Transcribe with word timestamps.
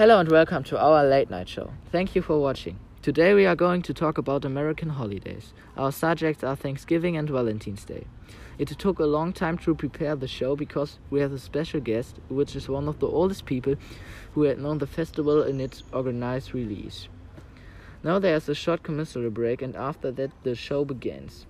Hello 0.00 0.18
and 0.18 0.30
welcome 0.30 0.64
to 0.64 0.80
our 0.80 1.04
late 1.04 1.28
night 1.28 1.46
show. 1.46 1.74
Thank 1.92 2.14
you 2.14 2.22
for 2.22 2.40
watching. 2.40 2.78
Today 3.02 3.34
we 3.34 3.44
are 3.44 3.54
going 3.54 3.82
to 3.82 3.92
talk 3.92 4.16
about 4.16 4.46
American 4.46 4.88
holidays. 4.88 5.52
Our 5.76 5.92
subjects 5.92 6.42
are 6.42 6.56
Thanksgiving 6.56 7.18
and 7.18 7.28
Valentine's 7.28 7.84
Day. 7.84 8.06
It 8.56 8.68
took 8.68 8.98
a 8.98 9.04
long 9.04 9.34
time 9.34 9.58
to 9.58 9.74
prepare 9.74 10.16
the 10.16 10.26
show 10.26 10.56
because 10.56 10.98
we 11.10 11.20
have 11.20 11.34
a 11.34 11.38
special 11.38 11.80
guest, 11.80 12.18
which 12.30 12.56
is 12.56 12.66
one 12.66 12.88
of 12.88 12.98
the 12.98 13.08
oldest 13.08 13.44
people 13.44 13.74
who 14.32 14.44
had 14.44 14.58
known 14.58 14.78
the 14.78 14.86
festival 14.86 15.42
in 15.42 15.60
its 15.60 15.82
organized 15.92 16.54
release. 16.54 17.08
Now 18.02 18.18
there's 18.18 18.48
a 18.48 18.54
short 18.54 18.82
commercial 18.82 19.28
break, 19.28 19.60
and 19.60 19.76
after 19.76 20.10
that, 20.12 20.30
the 20.44 20.54
show 20.54 20.86
begins. 20.86 21.44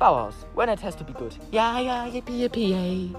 Bauhaus, 0.00 0.34
when 0.54 0.68
it 0.68 0.80
has 0.80 0.94
to 0.96 1.04
be 1.04 1.12
good. 1.12 1.36
Yeah, 1.52 1.78
yeah, 1.80 2.08
yippee, 2.08 2.48
yippee, 2.48 2.68
yay. 2.70 3.14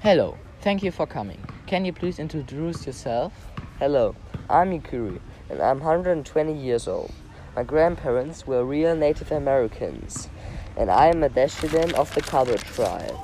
Hello, 0.00 0.38
thank 0.60 0.82
you 0.82 0.92
for 0.92 1.06
coming. 1.06 1.42
Can 1.66 1.84
you 1.84 1.92
please 1.92 2.20
introduce 2.20 2.86
yourself? 2.86 3.32
Hello, 3.80 4.14
I'm 4.48 4.70
Yukuri, 4.70 5.18
and 5.50 5.60
I'm 5.60 5.80
120 5.80 6.56
years 6.56 6.86
old. 6.86 7.12
My 7.56 7.64
grandparents 7.64 8.46
were 8.46 8.64
real 8.64 8.94
Native 8.94 9.32
Americans, 9.32 10.28
and 10.76 10.90
I 10.90 11.06
am 11.06 11.24
a 11.24 11.28
descendant 11.28 11.94
of 11.94 12.14
the 12.14 12.22
Caddo 12.22 12.56
tribe. 12.74 13.16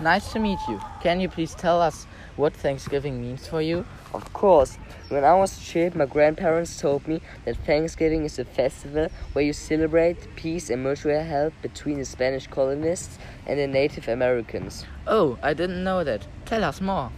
Nice 0.00 0.32
to 0.32 0.38
meet 0.38 0.58
you. 0.68 0.80
Can 1.02 1.18
you 1.20 1.28
please 1.28 1.54
tell 1.54 1.80
us 1.80 2.06
what 2.42 2.56
Thanksgiving 2.56 3.22
means 3.22 3.46
for 3.46 3.62
you? 3.62 3.84
Of 4.12 4.32
course, 4.32 4.76
when 5.10 5.22
I 5.22 5.32
was 5.34 5.56
a 5.56 5.60
kid, 5.60 5.94
my 5.94 6.06
grandparents 6.06 6.80
told 6.80 7.06
me 7.06 7.20
that 7.44 7.56
Thanksgiving 7.58 8.24
is 8.24 8.36
a 8.40 8.44
festival 8.44 9.06
where 9.32 9.44
you 9.44 9.52
celebrate 9.52 10.34
peace 10.34 10.68
and 10.68 10.82
mutual 10.82 11.22
help 11.22 11.52
between 11.62 11.98
the 11.98 12.04
Spanish 12.04 12.48
colonists 12.48 13.16
and 13.46 13.60
the 13.60 13.68
Native 13.68 14.08
Americans. 14.08 14.84
Oh, 15.06 15.38
I 15.40 15.54
didn't 15.54 15.84
know 15.84 16.02
that. 16.02 16.26
Tell 16.44 16.64
us 16.64 16.80
more. 16.80 17.12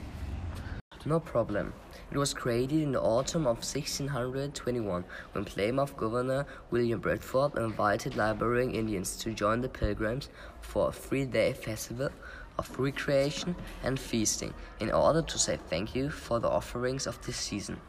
No 1.07 1.21
problem. 1.21 1.73
It 2.13 2.19
was 2.19 2.35
created 2.35 2.83
in 2.83 2.93
the 2.93 3.01
autumn 3.01 3.47
of 3.47 3.65
1621 3.65 5.05
when 5.33 5.45
Plymouth 5.47 5.97
Governor 5.97 6.45
William 6.71 7.01
Bradford 7.01 7.57
invited 7.57 8.15
laboring 8.15 8.75
Indians 8.75 9.17
to 9.17 9.33
join 9.33 9.63
the 9.63 9.71
Pilgrims 9.71 10.29
for 10.61 10.91
a 10.91 10.93
three 10.93 11.25
day 11.25 11.55
festival 11.55 12.11
of 12.59 12.79
recreation 12.79 13.57
and 13.83 13.99
feasting 13.99 14.55
in 14.81 14.91
order 14.91 15.23
to 15.23 15.39
say 15.39 15.59
thank 15.69 15.95
you 15.95 16.11
for 16.11 16.41
the 16.41 16.49
offerings 16.49 17.07
of 17.07 17.25
this 17.27 17.37
season. 17.37 17.81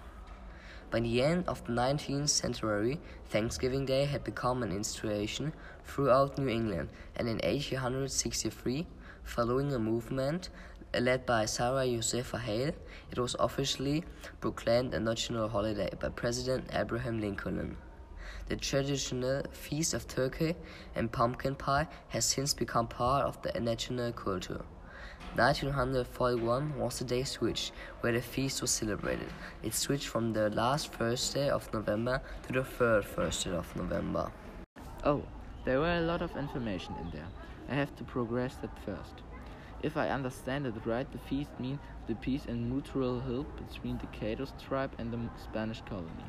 By 0.92 1.00
the 1.02 1.22
end 1.22 1.48
of 1.48 1.66
the 1.66 1.74
19th 1.74 2.30
century, 2.30 3.00
Thanksgiving 3.30 3.86
Day 3.86 4.06
had 4.06 4.24
become 4.24 4.64
an 4.64 4.72
institution 4.72 5.52
throughout 5.84 6.38
New 6.38 6.48
England, 6.48 6.90
and 7.16 7.28
in 7.28 7.36
1863, 7.38 8.88
following 9.24 9.74
a 9.74 9.80
movement 9.80 10.50
led 10.94 11.26
by 11.26 11.46
Sarah 11.46 11.86
Josepha 11.86 12.38
Hale, 12.38 12.74
it 13.12 13.20
was 13.20 13.36
officially 13.40 14.04
proclaimed 14.40 14.94
a 14.94 15.00
national 15.00 15.50
holiday 15.50 15.90
by 16.00 16.10
President 16.10 16.70
Abraham 16.72 17.20
Lincoln. 17.20 17.78
The 18.48 18.56
traditional 18.56 19.44
feast 19.52 19.94
of 19.94 20.08
turkey 20.08 20.56
and 20.96 21.12
pumpkin 21.12 21.56
pie 21.56 21.88
has 22.10 22.26
since 22.26 22.54
become 22.54 22.88
part 22.88 23.26
of 23.26 23.42
the 23.42 23.60
national 23.60 24.12
culture. 24.14 24.64
1941 25.36 26.80
was 26.80 27.00
the 27.00 27.06
day 27.06 27.24
switch 27.24 27.72
where 28.00 28.14
the 28.14 28.22
feast 28.22 28.62
was 28.62 28.72
celebrated. 28.72 29.28
It 29.64 29.74
switched 29.74 30.08
from 30.08 30.32
the 30.32 30.50
last 30.50 30.94
Thursday 30.94 31.50
of 31.50 31.72
November 31.74 32.22
to 32.48 32.54
the 32.54 32.64
third 32.64 33.04
Thursday 33.04 33.52
of 33.52 33.76
November. 33.76 34.32
Oh, 35.04 35.24
there 35.66 35.80
were 35.80 35.98
a 35.98 36.02
lot 36.02 36.22
of 36.22 36.38
information 36.38 36.96
in 37.02 37.12
there. 37.12 37.28
I 37.70 37.76
have 37.76 37.94
to 37.98 38.04
progress 38.04 38.56
that 38.62 38.78
first. 38.86 39.25
If 39.86 39.98
I 39.98 40.10
understand 40.10 40.66
it 40.66 40.74
right, 40.84 41.06
the 41.12 41.20
feast 41.30 41.52
means 41.60 41.78
the 42.08 42.16
peace 42.16 42.46
and 42.48 42.72
mutual 42.72 43.20
help 43.20 43.48
between 43.56 44.00
the 44.00 44.08
Caddo 44.08 44.48
tribe 44.68 44.92
and 44.98 45.14
the 45.14 45.20
Spanish 45.44 45.82
colony. 45.82 46.26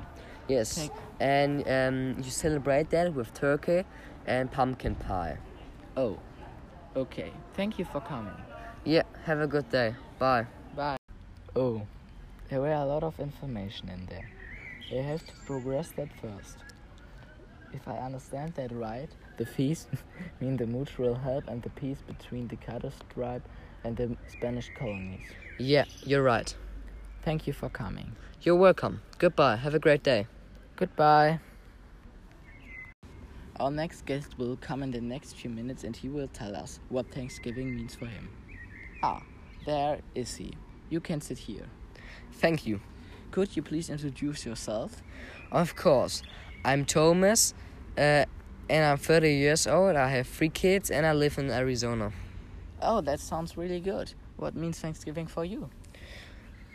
Yes, 0.46 0.74
Thank- 0.74 0.92
and 1.20 1.66
um, 1.66 2.22
you 2.22 2.30
celebrate 2.30 2.90
that 2.90 3.14
with 3.14 3.32
turkey 3.32 3.84
and 4.26 4.52
pumpkin 4.52 4.94
pie. 4.94 5.38
Oh, 5.96 6.18
okay. 6.94 7.32
Thank 7.54 7.78
you 7.78 7.86
for 7.86 8.02
coming. 8.02 8.36
Yeah, 8.84 9.04
have 9.24 9.40
a 9.40 9.46
good 9.46 9.70
day. 9.70 9.94
Bye. 10.18 10.46
Bye. 10.76 10.98
Oh, 11.54 11.80
there 12.50 12.60
were 12.60 12.74
a 12.74 12.84
lot 12.84 13.02
of 13.04 13.18
information 13.18 13.88
in 13.88 14.04
there. 14.04 14.28
I 14.92 15.02
have 15.02 15.24
to 15.24 15.32
progress 15.46 15.92
that 15.96 16.10
first. 16.20 16.58
If 17.76 17.86
I 17.86 17.98
understand 17.98 18.54
that 18.54 18.72
right, 18.72 19.10
the 19.36 19.44
feast 19.44 19.88
mean 20.40 20.56
the 20.56 20.66
mutual 20.66 21.14
help 21.14 21.46
and 21.46 21.62
the 21.62 21.68
peace 21.70 21.98
between 22.06 22.48
the 22.48 22.56
Caddo 22.56 22.90
tribe 23.12 23.42
and 23.84 23.94
the 23.94 24.16
Spanish 24.32 24.70
colonies. 24.78 25.26
Yeah, 25.58 25.84
you're 26.02 26.22
right. 26.22 26.54
Thank 27.22 27.46
you 27.46 27.52
for 27.52 27.68
coming. 27.68 28.16
You're 28.40 28.56
welcome. 28.56 29.02
Goodbye. 29.18 29.56
Have 29.56 29.74
a 29.74 29.78
great 29.78 30.02
day. 30.02 30.26
Goodbye. 30.76 31.40
Our 33.60 33.70
next 33.70 34.06
guest 34.06 34.38
will 34.38 34.56
come 34.56 34.82
in 34.82 34.90
the 34.90 35.02
next 35.02 35.34
few 35.36 35.50
minutes 35.50 35.84
and 35.84 35.94
he 35.94 36.08
will 36.08 36.28
tell 36.28 36.56
us 36.56 36.80
what 36.88 37.10
Thanksgiving 37.10 37.76
means 37.76 37.94
for 37.94 38.06
him. 38.06 38.30
Ah, 39.02 39.22
there 39.66 40.00
is 40.14 40.34
he. 40.34 40.54
You 40.88 41.00
can 41.00 41.20
sit 41.20 41.36
here. 41.36 41.66
Thank 42.32 42.66
you. 42.66 42.80
Could 43.32 43.54
you 43.54 43.62
please 43.62 43.90
introduce 43.90 44.46
yourself? 44.46 45.02
Of 45.52 45.76
course. 45.76 46.22
I'm 46.64 46.84
Thomas, 46.84 47.54
uh, 47.96 48.24
and 48.68 48.84
I'm 48.84 48.98
30 48.98 49.34
years 49.34 49.66
old. 49.66 49.96
I 49.96 50.08
have 50.08 50.26
three 50.26 50.48
kids, 50.48 50.90
and 50.90 51.06
I 51.06 51.12
live 51.12 51.38
in 51.38 51.50
Arizona. 51.50 52.12
Oh, 52.82 53.00
that 53.00 53.20
sounds 53.20 53.56
really 53.56 53.80
good. 53.80 54.12
What 54.36 54.54
means 54.54 54.78
Thanksgiving 54.78 55.26
for 55.26 55.44
you? 55.44 55.70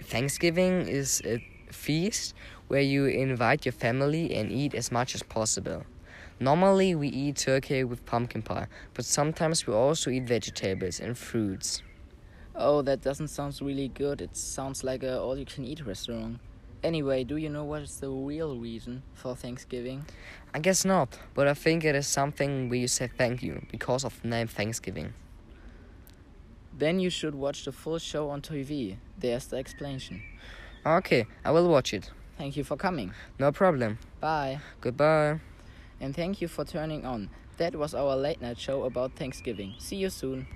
Thanksgiving 0.04 0.88
is 0.88 1.22
a 1.26 1.44
feast 1.72 2.34
where 2.68 2.82
you 2.82 3.06
invite 3.06 3.66
your 3.66 3.74
family 3.74 4.34
and 4.34 4.52
eat 4.52 4.74
as 4.74 4.92
much 4.92 5.16
as 5.16 5.24
possible. 5.24 5.84
Normally, 6.40 6.96
we 6.96 7.08
eat 7.10 7.38
turkey 7.38 7.84
with 7.84 8.04
pumpkin 8.06 8.42
pie, 8.42 8.68
but 8.94 9.06
sometimes 9.06 9.68
we 9.68 9.74
also 9.74 10.10
eat 10.10 10.24
vegetables 10.24 11.00
and 11.00 11.16
fruits. 11.16 11.84
Oh, 12.56 12.82
that 12.82 13.02
doesn't 13.02 13.28
sound 13.28 13.62
really 13.62 13.90
good. 13.90 14.22
It 14.22 14.36
sounds 14.36 14.84
like 14.84 15.04
a 15.04 15.20
all 15.20 15.38
you 15.38 15.46
can 15.46 15.64
eat 15.66 15.86
restaurant. 15.86 16.40
Anyway, 16.84 17.24
do 17.24 17.38
you 17.38 17.50
know 17.50 17.64
what 17.64 17.84
is 17.84 18.00
the 18.00 18.10
real 18.10 18.58
reason 18.58 19.04
for 19.14 19.36
Thanksgiving? 19.36 20.04
I 20.54 20.60
guess 20.60 20.84
not, 20.84 21.20
but 21.36 21.48
I 21.48 21.54
think 21.54 21.86
it 21.86 21.96
is 21.96 22.08
something 22.08 22.70
where 22.70 22.80
you 22.80 22.88
say 22.88 23.08
thank 23.08 23.44
you 23.44 23.66
because 23.72 24.04
of 24.04 24.20
the 24.22 24.28
name 24.28 24.48
Thanksgiving. 24.48 25.14
Then 26.76 27.00
you 27.00 27.12
should 27.12 27.36
watch 27.36 27.66
the 27.66 27.72
full 27.72 28.00
show 28.00 28.30
on 28.32 28.42
TV. 28.42 28.98
There's 29.18 29.46
the 29.46 29.58
explanation. 29.58 30.24
Okay, 30.84 31.28
I 31.46 31.52
will 31.52 31.70
watch 31.70 31.94
it. 31.94 32.10
Thank 32.40 32.58
you 32.58 32.64
for 32.64 32.76
coming. 32.76 33.14
No 33.38 33.52
problem. 33.52 34.00
Bye. 34.20 34.60
Goodbye. 34.80 35.40
And 36.00 36.16
thank 36.16 36.42
you 36.42 36.48
for 36.48 36.66
turning 36.66 37.06
on. 37.06 37.30
That 37.58 37.76
was 37.76 37.94
our 37.94 38.16
late 38.16 38.42
night 38.42 38.58
show 38.58 38.86
about 38.86 39.16
Thanksgiving. 39.16 39.76
See 39.78 39.98
you 39.98 40.10
soon. 40.10 40.48